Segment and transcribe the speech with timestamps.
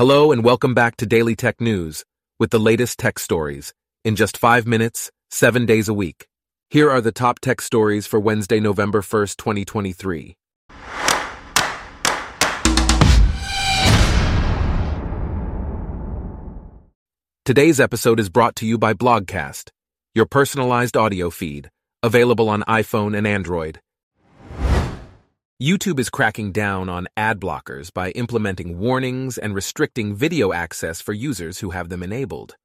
[0.00, 2.06] Hello and welcome back to Daily Tech News
[2.38, 6.26] with the latest tech stories in just five minutes, seven days a week.
[6.70, 10.36] Here are the top tech stories for Wednesday, November 1st, 2023.
[17.44, 19.68] Today's episode is brought to you by Blogcast,
[20.14, 21.68] your personalized audio feed,
[22.02, 23.80] available on iPhone and Android.
[25.60, 31.12] YouTube is cracking down on ad blockers by implementing warnings and restricting video access for
[31.12, 32.56] users who have them enabled.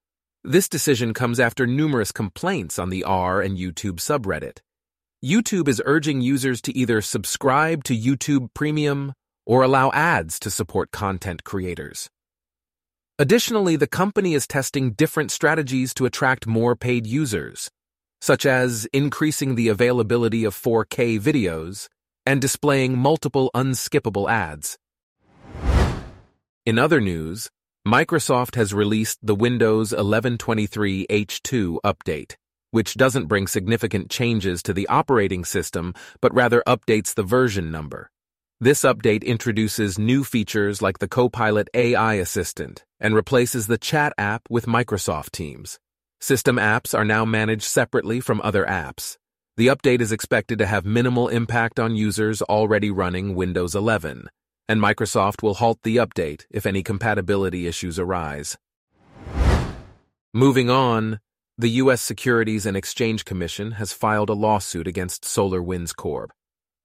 [0.46, 4.60] This decision comes after numerous complaints on the R and YouTube subreddit.
[5.22, 9.12] YouTube is urging users to either subscribe to YouTube Premium
[9.46, 12.10] or allow ads to support content creators.
[13.20, 17.70] Additionally, the company is testing different strategies to attract more paid users,
[18.22, 21.90] such as increasing the availability of 4K videos
[22.26, 24.78] and displaying multiple unskippable ads.
[26.66, 27.50] In other news,
[27.88, 32.36] Microsoft has released the Windows 11 23H2 update,
[32.72, 38.10] which doesn't bring significant changes to the operating system but rather updates the version number.
[38.60, 44.42] This update introduces new features like the Copilot AI Assistant and replaces the chat app
[44.50, 45.78] with Microsoft Teams.
[46.20, 49.18] System apps are now managed separately from other apps.
[49.58, 54.30] The update is expected to have minimal impact on users already running Windows 11,
[54.68, 58.58] and Microsoft will halt the update if any compatibility issues arise.
[60.34, 61.22] Moving on,
[61.58, 62.02] the U.S.
[62.02, 66.34] Securities and Exchange Commission has filed a lawsuit against SolarWinds Corp.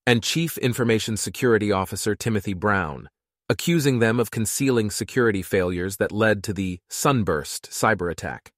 [0.07, 3.09] and Chief Information Security Officer Timothy Brown,
[3.49, 8.53] accusing them of concealing security failures that led to the Sunburst cyber attack.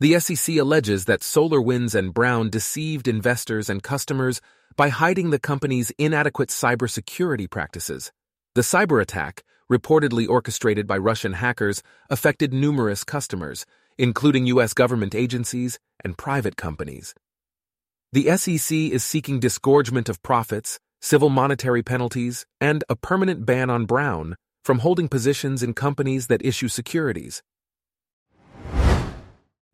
[0.00, 4.40] The SEC alleges that SolarWinds and Brown deceived investors and customers
[4.76, 8.10] by hiding the company's inadequate cybersecurity practices.
[8.56, 14.74] The cyber attack, reportedly orchestrated by Russian hackers, affected numerous customers, including U.S.
[14.74, 17.14] government agencies and private companies.
[18.12, 23.86] The SEC is seeking disgorgement of profits, civil monetary penalties, and a permanent ban on
[23.86, 27.42] Brown from holding positions in companies that issue securities.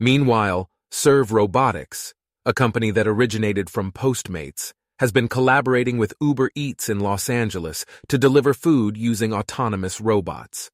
[0.02, 2.14] Meanwhile, Serve Robotics,
[2.46, 7.84] a company that originated from Postmates, has been collaborating with Uber Eats in Los Angeles
[8.08, 10.70] to deliver food using autonomous robots.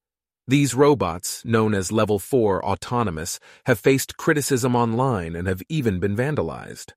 [0.47, 6.15] These robots, known as Level 4 Autonomous, have faced criticism online and have even been
[6.15, 6.93] vandalized.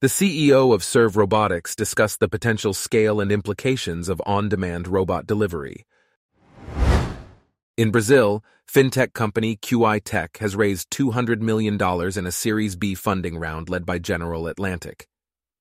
[0.00, 5.26] The CEO of Serve Robotics discussed the potential scale and implications of on demand robot
[5.26, 5.84] delivery.
[7.80, 13.38] In Brazil, fintech company QI Tech has raised $200 million in a Series B funding
[13.38, 15.08] round led by General Atlantic.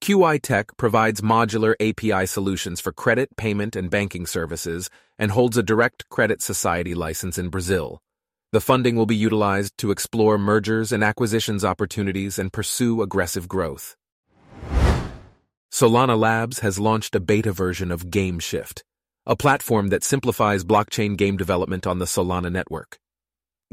[0.01, 5.63] QI Tech provides modular API solutions for credit, payment, and banking services and holds a
[5.63, 8.01] direct credit society license in Brazil.
[8.51, 13.95] The funding will be utilized to explore mergers and acquisitions opportunities and pursue aggressive growth.
[15.71, 18.81] Solana Labs has launched a beta version of GameShift,
[19.25, 22.99] a platform that simplifies blockchain game development on the Solana network.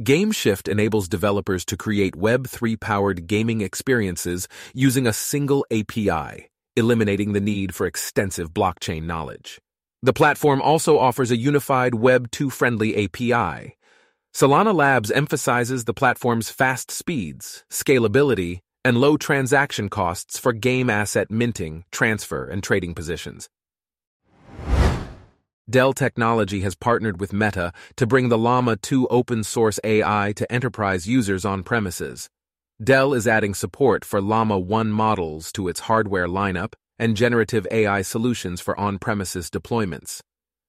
[0.01, 7.41] GameShift enables developers to create Web3 powered gaming experiences using a single API, eliminating the
[7.41, 9.59] need for extensive blockchain knowledge.
[10.03, 13.77] The platform also offers a unified Web 2 friendly API.
[14.35, 21.31] Solana Labs emphasizes the platform's fast speeds, scalability, and low transaction costs for game asset
[21.31, 23.49] minting, transfer, and trading positions.
[25.69, 30.53] Dell Technology has partnered with Meta to bring the Llama 2 open source AI to
[30.53, 32.31] enterprise users on premises.
[32.81, 38.03] Dell is adding support for Llama 1 models to its hardware lineup and generative AI
[38.03, 40.21] solutions for on premises deployments.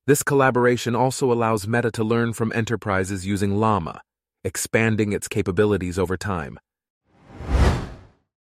[0.07, 4.01] This collaboration also allows Meta to learn from enterprises using Llama,
[4.43, 6.57] expanding its capabilities over time.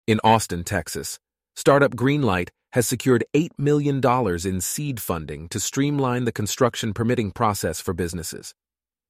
[0.07, 1.19] In Austin, Texas,
[1.57, 4.01] startup GreenLite has secured $8 million
[4.45, 8.53] in seed funding to streamline the construction permitting process for businesses.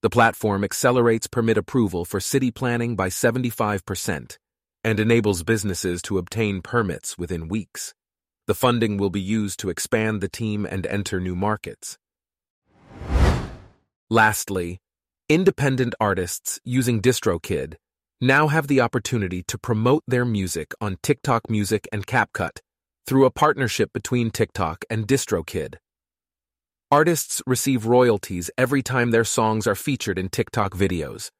[0.03, 4.37] The platform accelerates permit approval for city planning by 75%
[4.85, 7.95] and enables businesses to obtain permits within weeks.
[8.47, 11.97] The funding will be used to expand the team and enter new markets.
[14.11, 14.83] Lastly,
[15.31, 17.77] independent artists using DistroKid
[18.21, 22.59] now have the opportunity to promote their music on TikTok Music and CapCut
[23.07, 25.77] through a partnership between TikTok and DistroKid.
[26.91, 31.31] Artists receive royalties every time their songs are featured in TikTok videos,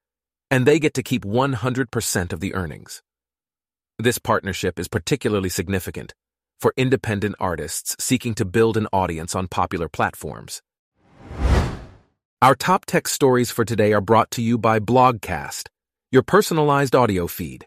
[0.51, 3.03] and they get to keep 100% of the earnings.
[3.99, 6.13] This partnership is particularly significant
[6.61, 10.63] for independent artists seeking to build an audience on popular platforms.
[12.43, 15.69] Our top tech stories for today are brought to you by Blogcast,
[16.11, 17.67] your personalized audio feed.